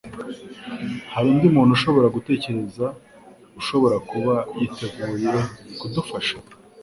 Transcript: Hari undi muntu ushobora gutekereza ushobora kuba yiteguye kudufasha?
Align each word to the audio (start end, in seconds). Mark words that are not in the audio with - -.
Hari 1.13 1.25
undi 1.33 1.47
muntu 1.55 1.71
ushobora 1.77 2.07
gutekereza 2.15 2.85
ushobora 3.59 3.97
kuba 4.09 4.33
yiteguye 4.59 5.31
kudufasha? 5.79 6.37